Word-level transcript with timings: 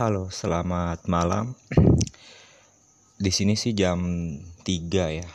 Halo, 0.00 0.32
selamat 0.32 1.12
malam. 1.12 1.52
Di 3.20 3.28
sini 3.28 3.52
sih 3.52 3.76
jam 3.76 4.00
3 4.64 4.96
ya. 5.12 5.28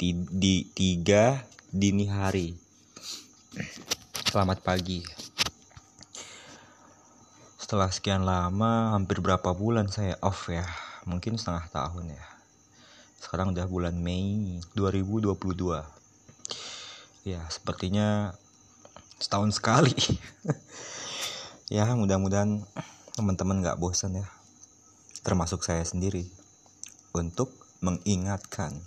Di, 0.00 0.16
di 0.32 0.64
3 0.64 1.36
dini 1.68 2.08
hari. 2.08 2.56
Selamat 4.32 4.64
pagi. 4.64 5.04
Setelah 7.60 7.92
sekian 7.92 8.24
lama, 8.24 8.96
hampir 8.96 9.20
berapa 9.20 9.52
bulan 9.52 9.92
saya 9.92 10.16
off 10.24 10.48
ya. 10.48 10.64
Mungkin 11.04 11.36
setengah 11.36 11.68
tahun 11.68 12.16
ya. 12.16 12.24
Sekarang 13.20 13.52
udah 13.52 13.68
bulan 13.68 13.92
Mei 14.00 14.56
2022. 14.72 15.36
Ya, 17.28 17.44
sepertinya 17.52 18.32
setahun 19.20 19.52
sekali. 19.52 19.92
ya, 21.76 21.92
mudah-mudahan 21.92 22.64
teman-teman 23.12 23.60
gak 23.60 23.76
bosan 23.76 24.16
ya? 24.16 24.26
Termasuk 25.20 25.60
saya 25.60 25.84
sendiri. 25.84 26.24
Untuk 27.12 27.52
mengingatkan. 27.84 28.80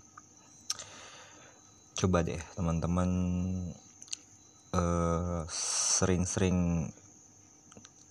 Coba 1.96 2.26
deh 2.26 2.42
teman-teman 2.58 3.10
uh, 4.74 5.46
sering-sering 5.96 6.90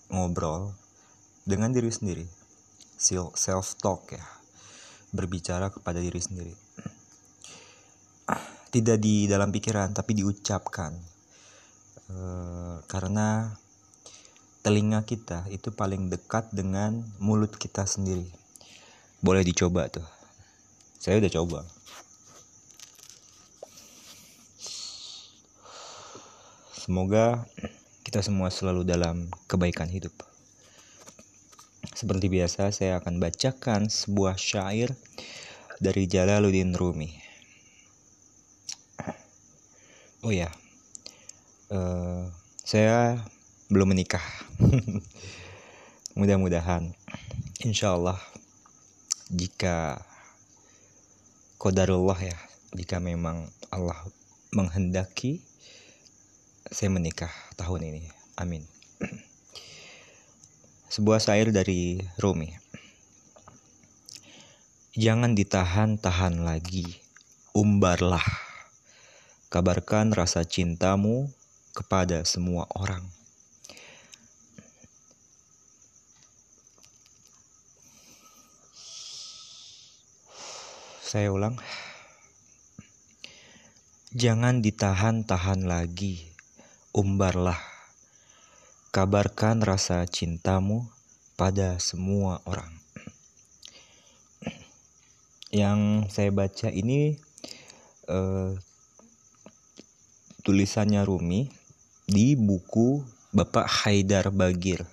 ngobrol 0.09 0.71
dengan 1.43 1.75
diri 1.75 1.91
sendiri. 1.91 2.25
Self 2.95 3.75
talk 3.83 4.15
ya. 4.15 4.23
Berbicara 5.11 5.67
kepada 5.67 5.99
diri 5.99 6.17
sendiri. 6.23 6.55
Tidak 8.71 8.97
di 8.97 9.27
dalam 9.27 9.51
pikiran 9.51 9.91
tapi 9.91 10.15
diucapkan. 10.15 10.95
Uh, 12.05 12.79
karena 12.87 13.49
telinga 14.65 15.05
kita 15.05 15.45
itu 15.53 15.69
paling 15.69 16.09
dekat 16.09 16.49
dengan 16.49 17.05
mulut 17.21 17.53
kita 17.53 17.85
sendiri. 17.85 18.25
Boleh 19.21 19.45
dicoba 19.45 19.85
tuh. 19.93 20.01
Saya 20.97 21.21
udah 21.21 21.29
coba. 21.29 21.59
Semoga 26.73 27.45
kita 28.01 28.25
semua 28.25 28.49
selalu 28.49 28.81
dalam 28.81 29.29
kebaikan 29.45 29.85
hidup. 29.85 30.17
Seperti 31.93 32.25
biasa, 32.33 32.73
saya 32.73 32.97
akan 32.97 33.21
bacakan 33.21 33.85
sebuah 33.85 34.33
syair 34.33 34.89
dari 35.77 36.09
Jalaluddin 36.09 36.73
Rumi. 36.73 37.13
Oh 40.25 40.33
ya, 40.33 40.49
uh, 41.69 42.25
saya 42.65 43.21
belum 43.65 43.97
menikah. 43.97 44.21
Mudah-mudahan. 46.19 46.93
Insya 47.65 47.97
Allah 47.97 48.19
jika 49.33 50.05
kodarullah 51.57 52.19
ya 52.21 52.37
jika 52.77 53.01
memang 53.01 53.49
Allah 53.73 53.97
menghendaki 54.53 55.41
saya 56.69 56.93
menikah 56.93 57.33
tahun 57.57 57.89
ini. 57.89 58.03
Amin. 58.37 58.69
Sebuah 60.93 61.17
syair 61.17 61.49
dari 61.49 61.97
Rumi. 62.21 62.53
Jangan 64.93 65.33
ditahan-tahan 65.33 66.45
lagi. 66.45 67.01
Umbarlah. 67.55 68.23
Kabarkan 69.49 70.13
rasa 70.13 70.45
cintamu 70.45 71.31
kepada 71.73 72.23
semua 72.27 72.67
orang 72.75 73.15
Saya 81.15 81.31
ulang. 81.31 81.55
Jangan 84.11 84.59
ditahan-tahan 84.59 85.63
lagi. 85.63 86.19
Umbarlah. 86.91 87.55
Kabarkan 88.91 89.63
rasa 89.63 90.03
cintamu 90.11 90.83
pada 91.39 91.79
semua 91.79 92.43
orang. 92.43 92.67
Yang 95.55 96.11
saya 96.11 96.35
baca 96.35 96.67
ini 96.67 97.15
uh, 98.11 98.51
tulisannya 100.43 100.99
Rumi 101.07 101.47
di 102.03 102.35
buku 102.35 102.99
Bapak 103.31 103.87
Haidar 103.87 104.35
Bagir. 104.35 104.83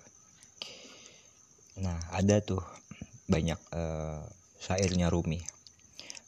Nah, 1.82 1.98
ada 2.14 2.38
tuh 2.38 2.62
banyak 3.26 3.58
uh, 3.74 4.22
syairnya 4.62 5.10
Rumi 5.10 5.61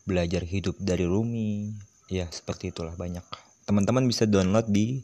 belajar 0.04 0.44
hidup 0.44 0.76
dari 0.78 1.08
Rumi. 1.08 1.72
Ya 2.12 2.28
seperti 2.28 2.70
itulah 2.70 2.92
banyak. 2.94 3.24
Teman-teman 3.64 4.04
bisa 4.04 4.28
download 4.28 4.68
di 4.68 5.00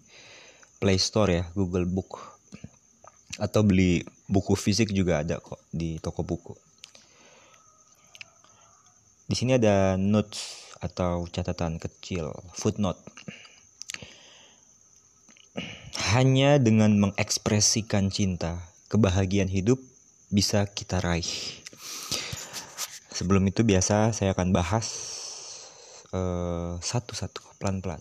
Play 0.80 1.00
Store 1.00 1.32
ya 1.32 1.44
Google 1.56 1.88
Book. 1.88 2.20
Atau 3.40 3.64
beli 3.64 4.04
buku 4.28 4.52
fisik 4.52 4.92
juga 4.92 5.24
ada 5.24 5.40
kok 5.40 5.60
di 5.72 5.96
toko 5.98 6.20
buku. 6.20 6.52
Di 9.24 9.34
sini 9.38 9.56
ada 9.56 9.96
notes 9.96 10.68
atau 10.80 11.24
catatan 11.28 11.80
kecil 11.80 12.32
footnote. 12.52 13.00
Hanya 16.10 16.58
dengan 16.58 16.98
mengekspresikan 16.98 18.10
cinta 18.10 18.58
kebahagiaan 18.90 19.46
hidup 19.46 19.78
bisa 20.34 20.66
kita 20.66 20.98
raih 20.98 21.62
sebelum 23.20 23.44
itu 23.52 23.60
biasa 23.60 24.16
saya 24.16 24.32
akan 24.32 24.48
bahas 24.48 24.88
uh, 26.16 26.80
satu-satu 26.80 27.60
pelan-pelan. 27.60 28.00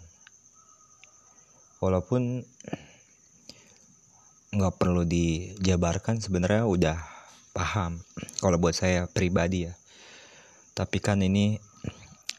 Walaupun 1.84 2.48
nggak 4.56 4.76
perlu 4.80 5.04
dijabarkan 5.04 6.24
sebenarnya 6.24 6.64
udah 6.64 6.98
paham 7.52 8.00
kalau 8.40 8.56
buat 8.64 8.72
saya 8.72 9.12
pribadi 9.12 9.68
ya. 9.68 9.76
Tapi 10.72 11.04
kan 11.04 11.20
ini 11.20 11.60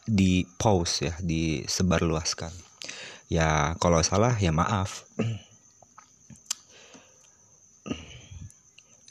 di 0.08 0.48
pause 0.56 1.04
ya 1.04 1.14
disebarluaskan. 1.20 2.56
Ya 3.28 3.76
kalau 3.76 4.00
salah 4.00 4.40
ya 4.40 4.56
maaf. 4.56 5.04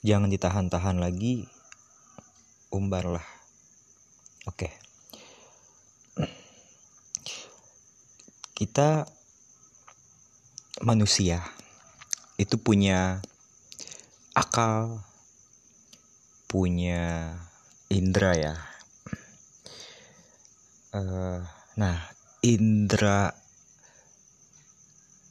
Jangan 0.02 0.34
ditahan-tahan 0.34 0.98
lagi 0.98 1.46
umbarlah 2.74 3.39
Oke. 4.48 4.72
Kita 8.56 9.08
manusia 10.84 11.44
itu 12.40 12.56
punya 12.56 13.20
akal, 14.32 15.04
punya 16.48 17.36
indera 17.92 18.32
ya. 18.36 18.56
Uh, 20.96 21.44
nah, 21.76 22.00
indera 22.40 23.36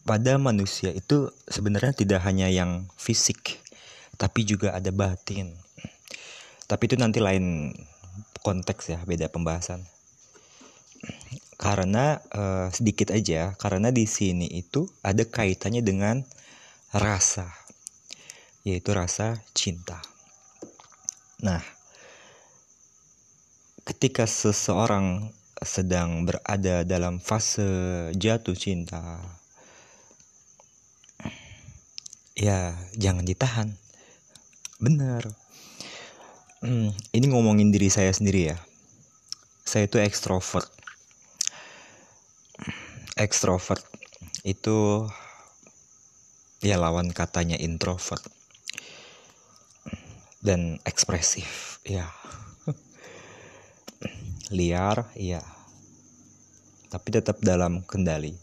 pada 0.04 0.40
manusia 0.40 0.92
itu 0.92 1.28
sebenarnya 1.48 1.92
tidak 1.92 2.24
hanya 2.24 2.48
yang 2.48 2.88
fisik, 2.96 3.60
tapi 4.16 4.44
juga 4.44 4.72
ada 4.76 4.88
batin. 4.88 5.52
Tapi 6.68 6.82
itu 6.84 6.96
nanti 7.00 7.20
lain 7.20 7.72
konteks 8.48 8.96
ya 8.96 9.04
beda 9.04 9.28
pembahasan. 9.28 9.84
Karena 11.60 12.16
uh, 12.32 12.72
sedikit 12.72 13.12
aja 13.12 13.52
karena 13.60 13.92
di 13.92 14.08
sini 14.08 14.48
itu 14.48 14.88
ada 15.04 15.28
kaitannya 15.28 15.84
dengan 15.84 16.24
rasa 16.96 17.52
yaitu 18.64 18.96
rasa 18.96 19.36
cinta. 19.52 20.00
Nah 21.44 21.60
ketika 23.84 24.24
seseorang 24.24 25.28
sedang 25.60 26.24
berada 26.24 26.88
dalam 26.88 27.20
fase 27.20 27.68
jatuh 28.16 28.56
cinta 28.56 29.20
ya 32.32 32.72
jangan 32.96 33.28
ditahan. 33.28 33.68
Benar 34.78 35.47
Hmm, 36.58 36.90
ini 37.14 37.30
ngomongin 37.30 37.70
diri 37.70 37.86
saya 37.86 38.10
sendiri 38.10 38.50
ya. 38.50 38.58
Saya 39.62 39.86
itu 39.86 40.02
ekstrovert. 40.02 40.66
Ekstrovert 43.14 43.86
itu 44.42 45.06
ya 46.58 46.74
lawan 46.74 47.14
katanya 47.14 47.54
introvert. 47.54 48.26
Dan 50.42 50.82
ekspresif, 50.82 51.78
ya. 51.86 52.10
Liar, 54.58 55.14
ya. 55.14 55.46
Tapi 56.90 57.08
tetap 57.14 57.38
dalam 57.38 57.86
kendali. 57.86 58.34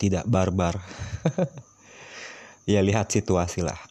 Tidak 0.00 0.24
barbar. 0.24 0.80
ya 2.72 2.80
lihat 2.80 3.12
situasi 3.12 3.60
lah 3.60 3.89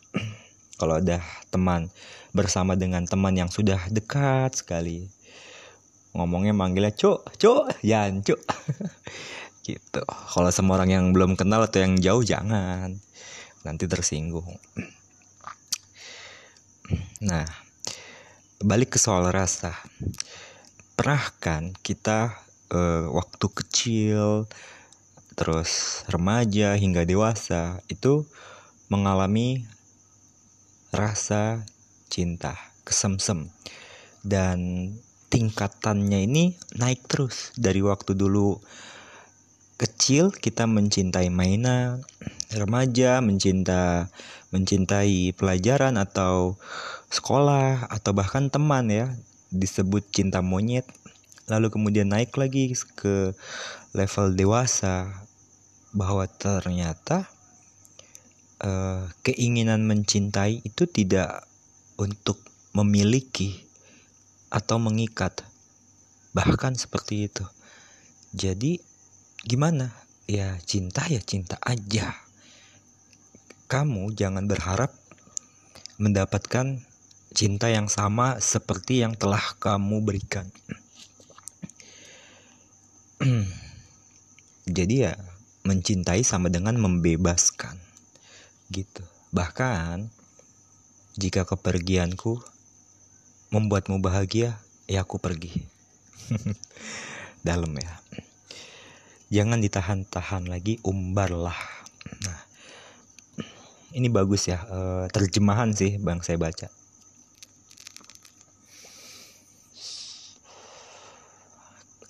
kalau 0.79 0.95
ada 0.97 1.19
teman 1.51 1.91
bersama 2.31 2.79
dengan 2.79 3.03
teman 3.03 3.35
yang 3.35 3.51
sudah 3.51 3.91
dekat 3.91 4.55
sekali. 4.55 5.11
Ngomongnya 6.15 6.55
manggilnya 6.55 6.95
cuk 6.95 7.35
cuk 7.35 7.83
yan 7.83 8.23
cuk. 8.23 8.39
Gitu. 9.67 10.01
Kalau 10.07 10.49
sama 10.49 10.81
orang 10.81 10.89
yang 10.89 11.05
belum 11.13 11.37
kenal 11.37 11.67
atau 11.67 11.83
yang 11.83 11.99
jauh 11.99 12.23
jangan. 12.23 12.97
Nanti 13.67 13.85
tersinggung. 13.85 14.55
Nah 17.19 17.45
balik 18.63 18.95
ke 18.95 18.99
soal 18.99 19.27
rasa. 19.29 19.75
Pernah 20.95 21.23
kan 21.37 21.75
kita 21.83 22.33
uh, 22.71 23.11
waktu 23.13 23.45
kecil 23.51 24.49
terus 25.39 26.03
remaja 26.11 26.75
hingga 26.75 27.07
dewasa 27.07 27.79
itu 27.87 28.27
mengalami 28.91 29.63
rasa 30.89 31.65
cinta 32.09 32.57
kesemsem. 32.86 33.50
Dan 34.25 34.91
tingkatannya 35.30 36.25
ini 36.25 36.57
naik 36.75 37.06
terus. 37.07 37.53
Dari 37.56 37.80
waktu 37.86 38.18
dulu 38.18 38.59
kecil 39.80 40.36
kita 40.36 40.68
mencintai 40.68 41.31
mainan, 41.31 42.03
remaja 42.51 43.24
mencinta 43.24 44.12
mencintai 44.50 45.31
pelajaran 45.38 45.95
atau 45.95 46.57
sekolah 47.13 47.88
atau 47.88 48.12
bahkan 48.12 48.50
teman 48.50 48.89
ya. 48.89 49.13
Disebut 49.50 50.06
cinta 50.13 50.42
monyet. 50.42 50.85
Lalu 51.50 51.74
kemudian 51.74 52.13
naik 52.13 52.38
lagi 52.38 52.69
ke 52.94 53.33
level 53.97 54.38
dewasa 54.38 55.25
bahwa 55.89 56.30
ternyata 56.30 57.25
uh, 58.63 59.07
keinginan 59.23 59.88
mencintai 59.88 60.61
itu 60.63 60.83
tidak 60.85 61.47
untuk 62.00 62.39
memiliki 62.75 63.63
atau 64.51 64.77
mengikat. 64.79 65.44
Bahkan 66.35 66.77
seperti 66.77 67.27
itu. 67.31 67.45
Jadi 68.35 68.77
gimana? 69.44 69.91
Ya 70.29 70.61
cinta 70.61 71.09
ya 71.09 71.17
cinta 71.25 71.57
aja. 71.65 72.13
Kamu 73.65 74.13
jangan 74.13 74.45
berharap 74.45 74.94
mendapatkan 75.97 76.85
cinta 77.33 77.67
yang 77.69 77.89
sama 77.89 78.38
seperti 78.38 79.01
yang 79.01 79.17
telah 79.17 79.41
kamu 79.57 80.06
berikan. 80.06 80.45
Jadi 84.69 84.95
ya 85.01 85.17
mencintai 85.65 86.21
sama 86.21 86.53
dengan 86.53 86.77
membebaskan 86.77 87.88
gitu. 88.69 89.04
Bahkan 89.33 90.10
jika 91.18 91.44
kepergianku 91.45 92.42
membuatmu 93.50 93.98
bahagia 94.00 94.57
ya 94.86 95.06
aku 95.06 95.18
pergi. 95.18 95.51
Dalam 97.48 97.74
ya. 97.75 97.94
Jangan 99.30 99.62
ditahan-tahan 99.62 100.50
lagi 100.50 100.81
umbarlah. 100.81 101.57
Nah 102.25 102.39
ini 103.94 104.06
bagus 104.10 104.45
ya 104.45 104.62
e, 104.69 104.80
terjemahan 105.10 105.74
sih 105.74 105.98
bang 105.98 106.21
saya 106.21 106.38
baca. 106.38 106.69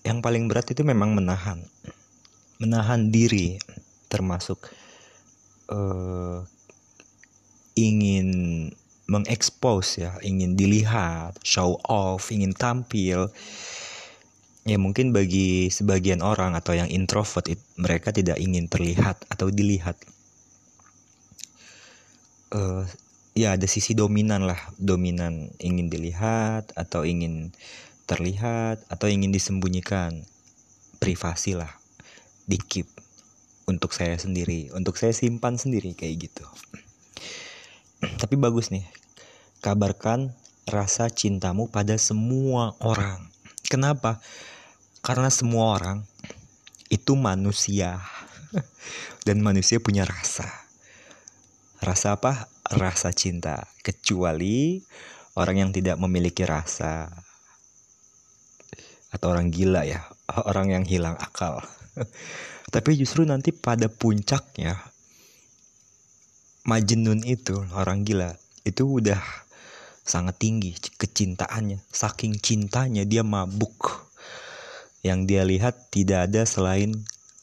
Yang 0.00 0.18
paling 0.24 0.44
berat 0.48 0.66
itu 0.72 0.80
memang 0.80 1.12
menahan. 1.12 1.60
Menahan 2.60 3.12
diri 3.12 3.60
termasuk 4.08 4.72
e, 5.70 5.78
ingin 7.78 8.28
mengekspos 9.10 10.02
ya 10.02 10.18
ingin 10.22 10.54
dilihat 10.58 11.38
show 11.46 11.78
off 11.86 12.30
ingin 12.30 12.54
tampil 12.54 13.30
ya 14.68 14.76
mungkin 14.76 15.10
bagi 15.10 15.72
sebagian 15.72 16.20
orang 16.20 16.52
atau 16.52 16.76
yang 16.76 16.86
introvert 16.92 17.48
it, 17.48 17.60
mereka 17.80 18.12
tidak 18.12 18.36
ingin 18.36 18.68
terlihat 18.68 19.18
atau 19.32 19.48
dilihat. 19.48 19.96
Uh, 22.50 22.82
ya 23.34 23.54
ada 23.54 23.66
sisi 23.70 23.94
dominan 23.94 24.42
lah 24.42 24.58
dominan 24.74 25.54
ingin 25.62 25.86
dilihat 25.86 26.74
atau 26.74 27.06
ingin 27.06 27.54
terlihat 28.10 28.82
atau 28.90 29.06
ingin 29.06 29.30
disembunyikan 29.30 30.26
privasi 30.98 31.54
lah 31.54 31.70
dikip 32.50 32.90
untuk 33.70 33.94
saya 33.94 34.18
sendiri 34.18 34.74
untuk 34.74 34.98
saya 34.98 35.14
simpan 35.14 35.54
sendiri 35.54 35.94
kayak 35.94 36.26
gitu 36.26 36.44
tapi 38.18 38.34
bagus 38.34 38.74
nih 38.74 38.82
kabarkan 39.62 40.34
rasa 40.66 41.06
cintamu 41.08 41.70
pada 41.70 41.94
semua 41.94 42.74
orang 42.82 43.30
kenapa 43.70 44.18
karena 45.00 45.30
semua 45.30 45.78
orang 45.78 45.98
itu 46.90 47.14
manusia 47.14 48.02
dan 49.26 49.40
manusia 49.40 49.78
punya 49.78 50.04
rasa. 50.04 50.46
Rasa 51.80 52.18
apa? 52.18 52.50
Rasa 52.66 53.14
cinta. 53.14 53.70
Kecuali 53.80 54.82
orang 55.38 55.66
yang 55.66 55.70
tidak 55.72 55.96
memiliki 55.96 56.44
rasa 56.44 57.08
atau 59.10 59.26
orang 59.34 59.50
gila 59.50 59.82
ya, 59.86 60.06
orang 60.46 60.70
yang 60.70 60.84
hilang 60.86 61.18
akal. 61.18 61.62
Tapi 62.70 62.94
justru 62.94 63.26
nanti 63.26 63.50
pada 63.50 63.90
puncaknya 63.90 64.78
Majnun 66.60 67.24
itu 67.24 67.56
orang 67.72 68.04
gila 68.06 68.36
itu 68.62 69.00
udah 69.00 69.18
sangat 70.04 70.36
tinggi 70.36 70.76
kecintaannya. 70.76 71.80
Saking 71.88 72.36
cintanya 72.36 73.08
dia 73.08 73.24
mabuk. 73.24 74.06
Yang 75.00 75.20
dia 75.24 75.42
lihat 75.48 75.88
tidak 75.88 76.28
ada 76.28 76.44
selain 76.44 76.92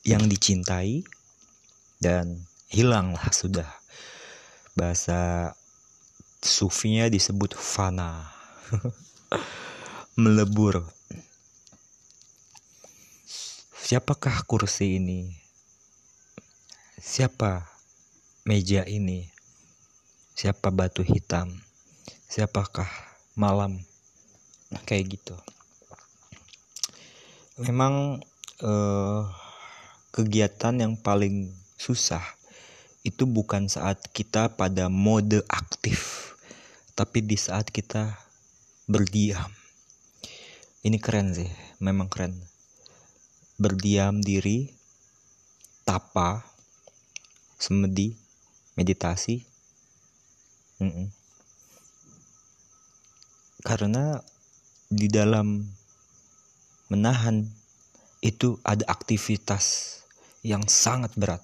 yang 0.06 0.30
dicintai 0.30 1.02
dan 1.98 2.46
hilanglah 2.70 3.26
sudah. 3.34 3.66
Bahasa 4.78 5.52
sufinya 6.38 7.10
disebut 7.10 7.58
fana. 7.58 8.30
Melebur 10.22 10.86
siapakah 13.88 14.44
kursi 14.44 15.00
ini? 15.00 15.32
Siapa 17.00 17.72
meja 18.44 18.84
ini? 18.84 19.32
Siapa 20.36 20.76
batu 20.76 21.08
hitam? 21.08 21.56
Siapakah 22.28 22.92
malam? 23.40 23.80
Kayak 24.84 25.16
gitu. 25.16 25.40
Memang 27.64 28.20
uh, 28.60 29.24
kegiatan 30.12 30.76
yang 30.76 31.00
paling 31.00 31.56
susah 31.80 32.28
itu 33.08 33.24
bukan 33.24 33.72
saat 33.72 34.04
kita 34.12 34.52
pada 34.60 34.92
mode 34.92 35.48
aktif, 35.48 36.36
tapi 36.92 37.24
di 37.24 37.40
saat 37.40 37.72
kita 37.72 38.20
berdiam. 38.84 39.48
Ini 40.84 41.00
keren 41.00 41.32
sih, 41.32 41.48
memang 41.80 42.12
keren. 42.12 42.57
Berdiam 43.58 44.22
diri, 44.22 44.70
tapa, 45.82 46.46
semedi, 47.58 48.14
meditasi. 48.78 49.42
Mm 50.78 50.90
-mm. 50.94 51.08
Karena 53.66 54.22
di 54.88 55.10
dalam 55.10 55.66
menahan 56.88 57.44
itu 58.24 58.58
ada 58.64 58.86
aktivitas 58.88 59.98
yang 60.46 60.64
sangat 60.70 61.12
berat. 61.20 61.44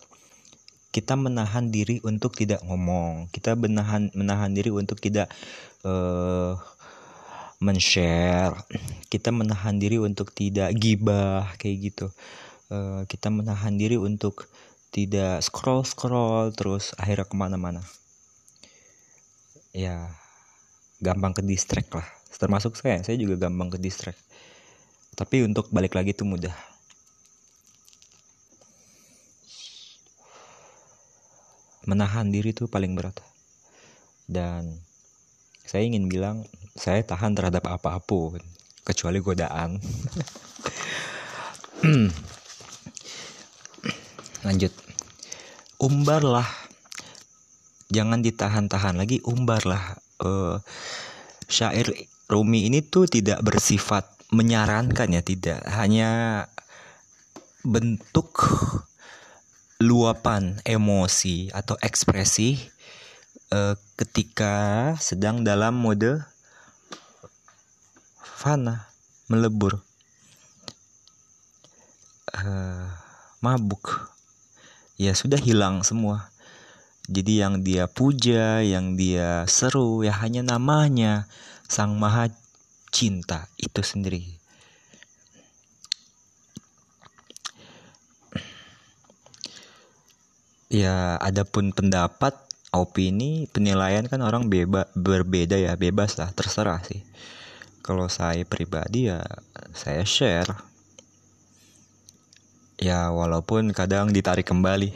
Kita 0.93 1.17
menahan 1.17 1.73
diri 1.73 1.97
untuk 2.05 2.37
tidak 2.37 2.61
ngomong, 2.63 3.27
kita 3.33 3.57
menahan 3.57 4.13
menahan 4.13 4.53
diri 4.53 4.69
untuk 4.69 5.01
tidak 5.01 5.25
uh, 5.81 6.53
men-share, 7.63 8.51
kita 9.07 9.31
menahan 9.31 9.79
diri 9.79 9.95
untuk 10.03 10.35
tidak 10.35 10.75
gibah 10.75 11.47
kayak 11.55 11.77
gitu. 11.95 12.11
Uh, 12.67 13.07
kita 13.07 13.31
menahan 13.31 13.79
diri 13.79 13.95
untuk 13.95 14.51
tidak 14.91 15.39
scroll 15.39 15.87
scroll 15.87 16.51
terus 16.51 16.91
akhirnya 16.99 17.23
ke 17.23 17.35
mana-mana. 17.39 17.81
Ya 19.71 20.11
gampang 20.99 21.31
ke 21.31 21.41
distract 21.41 21.95
lah. 21.95 22.07
Termasuk 22.35 22.75
saya, 22.75 22.99
saya 22.99 23.15
juga 23.15 23.47
gampang 23.47 23.71
ke 23.71 23.79
distract 23.79 24.19
tapi 25.13 25.45
untuk 25.45 25.69
balik 25.69 25.93
lagi 25.93 26.09
itu 26.09 26.25
mudah 26.25 26.53
menahan 31.85 32.33
diri 32.33 32.49
itu 32.49 32.65
paling 32.65 32.97
berat 32.97 33.13
dan 34.25 34.81
saya 35.63 35.87
ingin 35.87 36.11
bilang 36.11 36.43
saya 36.75 37.01
tahan 37.05 37.37
terhadap 37.37 37.65
apa 37.69 37.99
pun 38.03 38.39
kecuali 38.83 39.23
godaan. 39.23 39.79
Lanjut. 44.47 44.73
Umbarlah. 45.79 46.47
Jangan 47.93 48.19
ditahan-tahan 48.25 48.99
lagi 48.99 49.23
umbarlah. 49.23 49.95
Uh, 50.19 50.59
syair 51.47 51.87
Rumi 52.27 52.65
ini 52.71 52.81
tuh 52.81 53.05
tidak 53.05 53.43
bersifat 53.43 54.07
menyarankan 54.33 55.13
ya 55.13 55.21
tidak. 55.21 55.61
Hanya 55.69 56.43
bentuk 57.63 58.43
luapan 59.83 60.59
emosi 60.63 61.51
atau 61.51 61.75
ekspresi 61.79 62.55
uh, 63.53 63.73
ketika 64.01 64.53
sedang 64.97 65.45
dalam 65.45 65.77
mode 65.77 66.25
fana 68.17 68.89
melebur. 69.29 69.77
Uh, 72.33 72.89
mabuk. 73.45 74.09
Ya 74.97 75.13
sudah 75.13 75.37
hilang 75.37 75.85
semua. 75.85 76.33
Jadi 77.05 77.43
yang 77.43 77.61
dia 77.61 77.85
puja 77.85 78.63
yang 78.63 78.95
dia 78.95 79.43
seru 79.45 80.07
ya 80.07 80.15
hanya 80.23 80.39
namanya 80.39 81.27
sang 81.67 81.99
maha 81.99 82.31
cinta 82.89 83.51
itu 83.59 83.83
sendiri. 83.83 84.23
Ya 90.73 91.21
adapun 91.21 91.69
pendapat 91.69 92.33
opini 92.73 93.45
penilaian 93.53 94.09
kan 94.09 94.25
orang 94.25 94.49
beba 94.49 94.89
berbeda 94.97 95.61
ya 95.61 95.77
bebas 95.77 96.17
lah 96.17 96.33
terserah 96.33 96.81
sih. 96.81 97.05
Kalau 97.85 98.09
saya 98.09 98.41
pribadi 98.43 99.13
ya 99.13 99.21
saya 99.77 100.01
share. 100.03 100.49
Ya 102.81 103.13
walaupun 103.13 103.69
kadang 103.71 104.09
ditarik 104.09 104.49
kembali. 104.49 104.89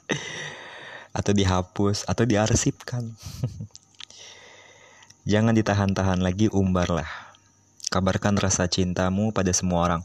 Atau 1.18 1.32
dihapus 1.32 2.04
atau 2.04 2.28
diarsipkan. 2.28 3.00
Jangan 5.32 5.56
ditahan-tahan 5.56 6.20
lagi 6.20 6.52
umbarlah 6.52 7.08
kabarkan 7.88 8.36
rasa 8.36 8.68
cintamu 8.68 9.32
pada 9.32 9.48
semua 9.56 9.88
orang. 9.88 10.02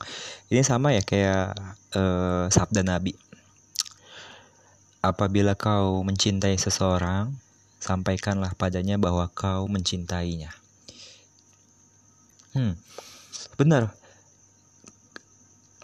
Ini 0.47 0.63
sama 0.63 0.95
ya 0.95 1.03
kayak 1.03 1.51
uh, 1.99 2.47
sabda 2.47 2.87
nabi 2.87 3.11
apabila 5.01 5.57
kau 5.57 6.05
mencintai 6.05 6.57
seseorang 6.57 7.33
sampaikanlah 7.81 8.53
padanya 8.53 9.01
bahwa 9.01 9.25
kau 9.33 9.65
mencintainya 9.65 10.53
Hmm, 12.51 12.75
benar. 13.55 13.95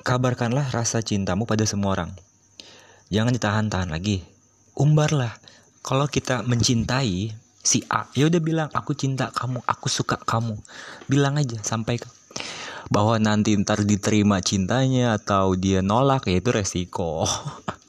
Kabarkanlah 0.04 0.68
rasa 0.76 1.00
cintamu 1.00 1.48
pada 1.48 1.64
semua 1.64 1.96
orang. 1.96 2.12
Jangan 3.08 3.32
ditahan-tahan 3.32 3.88
lagi. 3.88 4.20
Umbarlah. 4.76 5.32
Kalau 5.80 6.12
kita 6.12 6.44
mencintai 6.44 7.32
si 7.64 7.80
A, 7.88 8.12
ya 8.12 8.28
udah 8.28 8.44
bilang 8.44 8.70
aku 8.76 8.92
cinta 9.00 9.32
kamu, 9.32 9.64
aku 9.64 9.88
suka 9.88 10.20
kamu. 10.20 10.60
Bilang 11.08 11.40
aja 11.40 11.56
sampai 11.64 12.04
bahwa 12.92 13.16
nanti 13.16 13.56
ntar 13.56 13.88
diterima 13.88 14.44
cintanya 14.44 15.16
atau 15.16 15.56
dia 15.56 15.80
nolak 15.80 16.28
ya 16.28 16.44
itu 16.44 16.52
resiko. 16.52 17.24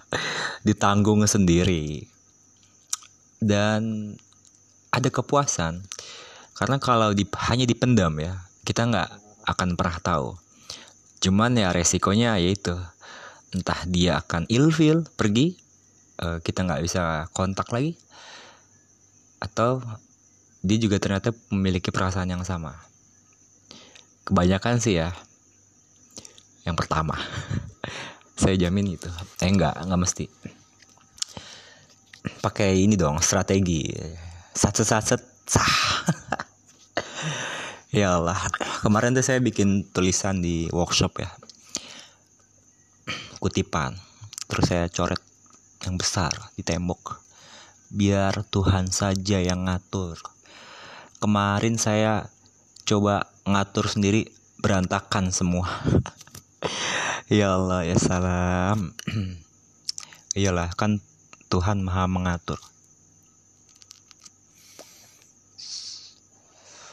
Ditanggung 0.67 1.25
sendiri. 1.29 2.07
Dan 3.39 4.13
ada 4.91 5.09
kepuasan. 5.09 5.85
Karena 6.59 6.77
kalau 6.83 7.15
di, 7.15 7.23
hanya 7.49 7.65
dipendam 7.69 8.19
ya, 8.19 8.35
kita 8.67 8.89
nggak 8.89 9.11
akan 9.47 9.79
pernah 9.79 9.99
tahu. 10.03 10.29
Cuman 11.23 11.55
ya 11.55 11.71
resikonya 11.71 12.39
yaitu 12.39 12.75
entah 13.55 13.81
dia 13.89 14.21
akan 14.21 14.45
ilfil 14.51 15.09
pergi, 15.17 15.57
uh, 16.21 16.39
kita 16.45 16.67
nggak 16.67 16.83
bisa 16.85 17.27
kontak 17.33 17.71
lagi, 17.73 17.97
atau 19.41 19.81
dia 20.61 20.79
juga 20.79 20.99
ternyata 20.99 21.31
memiliki 21.55 21.89
perasaan 21.89 22.29
yang 22.29 22.45
sama. 22.45 22.77
Kebanyakan 24.29 24.83
sih 24.83 25.01
ya, 25.01 25.17
yang 26.69 26.77
pertama, 26.77 27.17
saya 28.39 28.55
jamin 28.55 28.95
itu. 28.95 29.11
Eh 29.43 29.51
nggak 29.51 29.83
nggak 29.83 30.01
mesti. 30.01 30.25
Pakai 32.39 32.79
ini 32.79 32.95
dong 32.95 33.19
strategi, 33.19 33.91
satu 34.55 34.87
satu 34.87 35.19
sah. 35.43 35.75
Ya 37.89 38.21
Allah, 38.21 38.37
kemarin 38.85 39.17
tuh 39.17 39.25
saya 39.25 39.41
bikin 39.41 39.81
tulisan 39.89 40.45
di 40.45 40.69
workshop 40.69 41.25
ya. 41.25 41.33
Kutipan. 43.41 43.97
Terus 44.45 44.65
saya 44.69 44.93
coret 44.93 45.25
yang 45.89 45.97
besar 45.97 46.53
di 46.53 46.61
tembok. 46.61 47.25
Biar 47.89 48.45
Tuhan 48.53 48.93
saja 48.93 49.41
yang 49.41 49.65
ngatur. 49.65 50.21
Kemarin 51.17 51.81
saya 51.81 52.29
coba 52.85 53.33
ngatur 53.49 53.89
sendiri 53.89 54.29
berantakan 54.61 55.33
semua. 55.33 55.73
ya 57.29 57.61
Allah 57.61 57.85
ya 57.85 57.97
salam. 58.01 58.97
Iyalah 60.39 60.73
kan 60.73 61.01
Tuhan 61.53 61.85
maha 61.85 62.09
mengatur. 62.09 62.61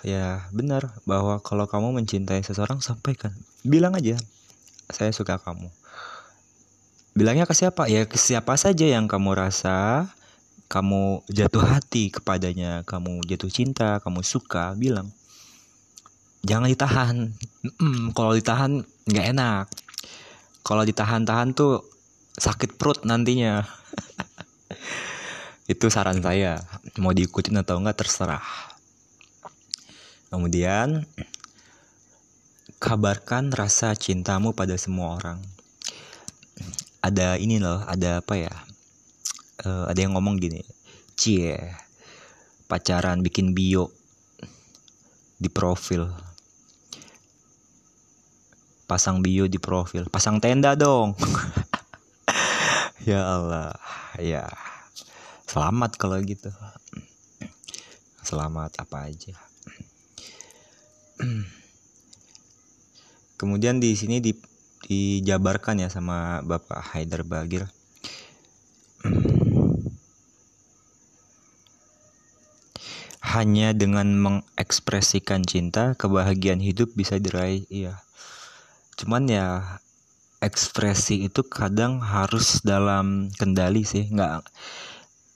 ya 0.05 0.45
benar 0.53 1.01
bahwa 1.09 1.41
kalau 1.41 1.65
kamu 1.65 1.97
mencintai 1.97 2.45
seseorang 2.45 2.77
sampaikan. 2.77 3.33
Bilang 3.65 3.97
aja 3.97 4.21
saya 4.93 5.09
suka 5.09 5.41
kamu. 5.41 5.65
Bilangnya 7.17 7.49
ke 7.49 7.57
siapa? 7.57 7.89
Ya 7.89 8.05
ke 8.05 8.13
siapa 8.13 8.53
saja 8.53 8.85
yang 8.85 9.09
kamu 9.09 9.33
rasa 9.33 10.05
kamu 10.69 11.25
jatuh 11.25 11.65
hati 11.65 12.13
kepadanya 12.13 12.85
kamu 12.85 13.25
jatuh 13.25 13.49
cinta 13.49 13.97
kamu 14.05 14.21
suka 14.21 14.77
bilang. 14.77 15.09
Jangan 16.45 16.69
ditahan. 16.69 17.33
Kalau 18.13 18.37
ditahan 18.37 18.85
nggak 19.09 19.27
enak 19.33 19.65
kalau 20.65 20.81
ditahan-tahan 20.81 21.53
tuh 21.53 21.85
sakit 22.33 22.81
perut 22.81 23.05
nantinya. 23.05 23.61
Itu 25.71 25.93
saran 25.93 26.25
saya. 26.25 26.57
Mau 26.97 27.13
diikutin 27.13 27.61
atau 27.61 27.77
enggak 27.77 28.01
terserah. 28.01 28.41
Kemudian 30.33 31.05
kabarkan 32.81 33.53
rasa 33.53 33.93
cintamu 33.93 34.57
pada 34.57 34.73
semua 34.81 35.21
orang. 35.21 35.37
Ada 37.05 37.37
ini 37.37 37.61
loh, 37.61 37.85
ada 37.85 38.25
apa 38.25 38.33
ya? 38.33 38.53
Uh, 39.61 39.85
ada 39.85 40.01
yang 40.01 40.17
ngomong 40.17 40.41
gini, 40.41 40.65
cie, 41.13 41.61
pacaran 42.65 43.21
bikin 43.21 43.53
bio 43.53 43.93
di 45.37 45.47
profil, 45.47 46.09
pasang 48.85 49.25
bio 49.25 49.49
di 49.49 49.57
profil, 49.57 50.05
pasang 50.13 50.37
tenda 50.37 50.77
dong. 50.77 51.17
ya 53.09 53.21
Allah, 53.25 53.73
ya 54.21 54.45
selamat 55.49 55.97
kalau 55.97 56.21
gitu. 56.21 56.53
Selamat 58.25 58.73
apa 58.81 59.09
aja. 59.09 59.37
Kemudian 63.41 63.77
di 63.77 63.93
sini 63.93 64.21
di, 64.21 64.33
dijabarkan 64.85 65.81
ya 65.81 65.89
sama 65.93 66.41
Bapak 66.41 66.93
Haidar 66.93 67.21
Bagir. 67.25 67.69
Hanya 73.35 73.75
dengan 73.75 74.15
mengekspresikan 74.15 75.43
cinta, 75.43 75.93
kebahagiaan 75.99 76.63
hidup 76.63 76.95
bisa 76.95 77.19
diraih. 77.19 77.67
Iya. 77.67 77.99
Cuman 78.95 79.27
ya 79.27 79.79
ekspresi 80.39 81.27
itu 81.27 81.43
kadang 81.43 81.99
harus 81.99 82.63
dalam 82.63 83.27
kendali 83.35 83.83
sih, 83.83 84.07
nggak 84.07 84.45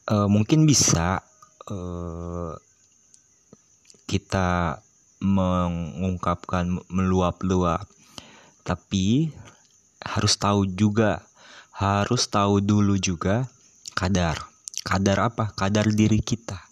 e, 0.08 0.16
mungkin 0.32 0.64
bisa 0.64 1.20
e, 1.68 1.78
kita 4.08 4.80
mengungkapkan 5.20 6.80
meluap-luap. 6.88 7.84
Tapi 8.64 9.34
harus 10.00 10.34
tahu 10.40 10.64
juga 10.72 11.28
harus 11.76 12.32
tahu 12.32 12.64
dulu 12.64 12.96
juga 12.96 13.52
kadar. 13.92 14.40
Kadar 14.88 15.28
apa? 15.28 15.52
Kadar 15.52 15.92
diri 15.92 16.24
kita 16.24 16.69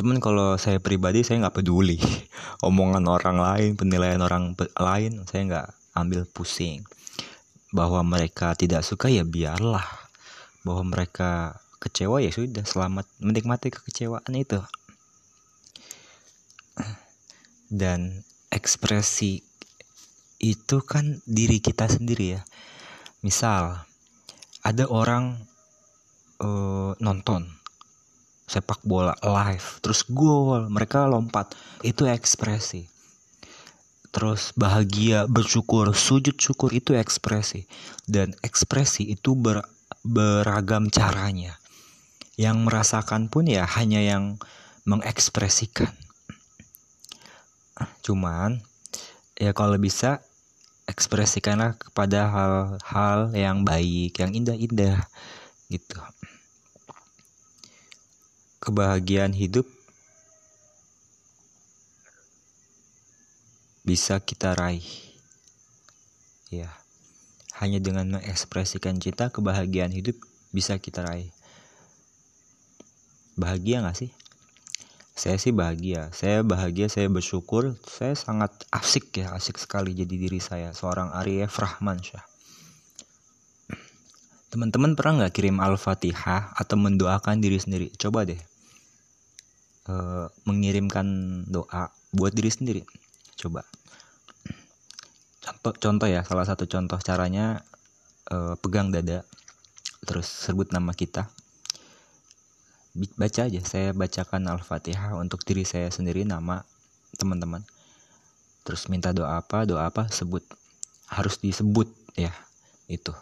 cuman 0.00 0.16
kalau 0.24 0.56
saya 0.56 0.80
pribadi 0.80 1.20
saya 1.20 1.44
nggak 1.44 1.60
peduli 1.60 2.00
omongan 2.66 3.04
orang 3.04 3.36
lain 3.36 3.76
penilaian 3.76 4.24
orang 4.24 4.56
lain 4.80 5.20
saya 5.28 5.42
nggak 5.44 5.68
ambil 5.94 6.26
pusing. 6.26 6.86
Bahwa 7.70 8.02
mereka 8.02 8.54
tidak 8.58 8.82
suka 8.82 9.06
ya 9.10 9.22
biarlah. 9.22 9.84
Bahwa 10.66 10.82
mereka 10.84 11.60
kecewa 11.80 12.20
ya 12.20 12.30
sudah 12.34 12.66
selamat 12.66 13.06
menikmati 13.22 13.70
kekecewaan 13.70 14.34
itu. 14.34 14.60
Dan 17.70 18.26
ekspresi 18.50 19.46
itu 20.40 20.76
kan 20.82 21.22
diri 21.28 21.62
kita 21.62 21.86
sendiri 21.86 22.40
ya. 22.40 22.42
Misal 23.22 23.86
ada 24.60 24.84
orang 24.90 25.38
uh, 26.42 26.92
nonton 26.98 27.59
sepak 28.50 28.82
bola 28.82 29.14
live 29.22 29.78
terus 29.78 30.02
gol 30.10 30.66
mereka 30.66 31.06
lompat. 31.06 31.54
Itu 31.86 32.10
ekspresi. 32.10 32.90
Terus 34.10 34.50
bahagia 34.58 35.30
bersyukur 35.30 35.94
sujud 35.94 36.34
syukur 36.34 36.74
itu 36.74 36.98
ekspresi. 36.98 37.70
Dan 38.10 38.34
ekspresi 38.42 39.06
itu 39.06 39.38
ber, 39.38 39.62
beragam 40.02 40.90
caranya. 40.90 41.62
Yang 42.34 42.56
merasakan 42.66 43.30
pun 43.30 43.46
ya 43.46 43.62
hanya 43.78 44.02
yang 44.02 44.42
mengekspresikan. 44.82 45.94
Cuman 48.02 48.66
ya 49.38 49.54
kalau 49.54 49.78
bisa 49.78 50.26
ekspresikanlah 50.90 51.78
kepada 51.78 52.26
hal-hal 52.26 53.30
yang 53.30 53.62
baik 53.62 54.18
yang 54.18 54.34
indah-indah 54.34 55.06
gitu 55.70 56.02
kebahagiaan 58.60 59.32
hidup 59.32 59.64
bisa 63.88 64.20
kita 64.20 64.52
raih. 64.52 64.84
Ya, 66.52 66.68
hanya 67.56 67.80
dengan 67.80 68.20
mengekspresikan 68.20 69.00
cinta, 69.00 69.32
kebahagiaan 69.32 69.90
hidup 69.90 70.14
bisa 70.52 70.76
kita 70.76 71.00
raih. 71.08 71.32
Bahagia 73.40 73.80
gak 73.80 73.96
sih? 73.96 74.10
Saya 75.16 75.40
sih 75.40 75.52
bahagia. 75.52 76.12
Saya 76.12 76.44
bahagia, 76.44 76.92
saya 76.92 77.08
bersyukur. 77.08 77.76
Saya 77.84 78.12
sangat 78.16 78.52
asik 78.72 79.12
ya, 79.20 79.32
asik 79.36 79.56
sekali 79.56 79.96
jadi 79.96 80.16
diri 80.16 80.40
saya. 80.40 80.72
Seorang 80.72 81.12
Arif 81.16 81.56
Rahman 81.60 82.00
Syah. 82.00 82.24
Teman-teman 84.50 84.98
pernah 84.98 85.24
nggak 85.24 85.34
kirim 85.36 85.62
Al-Fatihah 85.62 86.58
atau 86.58 86.74
mendoakan 86.74 87.38
diri 87.38 87.62
sendiri? 87.62 87.94
Coba 87.94 88.26
deh 88.26 88.49
uh, 89.90 90.26
mengirimkan 90.46 91.06
doa 91.50 91.90
buat 92.14 92.32
diri 92.34 92.50
sendiri. 92.50 92.82
Coba. 93.34 93.66
Contoh 95.40 95.74
contoh 95.74 96.08
ya 96.08 96.22
salah 96.22 96.46
satu 96.46 96.68
contoh 96.70 97.00
caranya 97.02 97.64
uh, 98.30 98.54
pegang 98.60 98.94
dada 98.94 99.26
terus 100.06 100.28
sebut 100.28 100.70
nama 100.70 100.94
kita. 100.94 101.26
Baca 103.16 103.40
aja. 103.46 103.60
Saya 103.62 103.94
bacakan 103.94 104.50
al-fatihah 104.50 105.14
untuk 105.18 105.42
diri 105.46 105.62
saya 105.62 105.88
sendiri 105.90 106.26
nama 106.26 106.66
teman-teman. 107.16 107.62
Terus 108.66 108.86
minta 108.92 109.14
doa 109.14 109.40
apa 109.40 109.66
doa 109.66 109.88
apa 109.88 110.10
sebut. 110.10 110.42
Harus 111.10 111.38
disebut 111.42 111.90
ya 112.14 112.30
itu. 112.86 113.14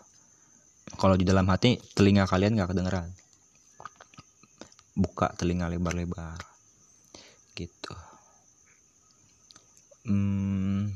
Kalau 0.99 1.15
di 1.21 1.25
dalam 1.25 1.45
hati 1.53 1.77
telinga 1.93 2.25
kalian 2.25 2.57
nggak 2.57 2.73
kedengeran. 2.73 3.09
Buka 4.99 5.31
telinga 5.39 5.71
lebar-lebar 5.71 6.58
gitu. 7.59 7.95
Hmm, 10.07 10.95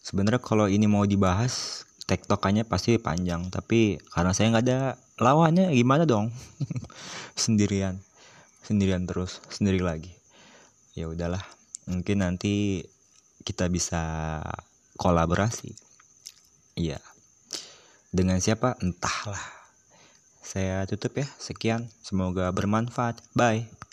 sebenarnya 0.00 0.40
kalau 0.40 0.66
ini 0.72 0.88
mau 0.88 1.04
dibahas 1.04 1.84
tektokannya 2.08 2.64
pasti 2.64 2.96
panjang 2.96 3.50
tapi 3.52 4.00
karena 4.14 4.32
saya 4.32 4.56
nggak 4.56 4.64
ada 4.64 4.80
lawannya 5.20 5.68
gimana 5.76 6.08
dong? 6.08 6.32
Sendirian 7.36 8.00
sendirian 8.66 9.06
terus 9.06 9.38
sendiri 9.46 9.78
lagi. 9.78 10.10
Ya 10.98 11.06
udahlah 11.06 11.44
mungkin 11.86 12.26
nanti 12.26 12.82
kita 13.46 13.70
bisa 13.70 14.42
kolaborasi. 14.98 15.70
Iya 16.74 16.98
dengan 18.10 18.42
siapa? 18.42 18.74
Entahlah. 18.82 19.54
Saya 20.40 20.82
tutup 20.88 21.20
ya 21.20 21.28
sekian. 21.38 21.86
Semoga 22.00 22.48
bermanfaat. 22.50 23.20
Bye 23.36 23.76